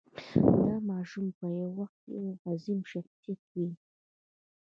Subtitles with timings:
[0.65, 3.69] دا ماشوم به یو وخت یو عظیم شخصیت وي.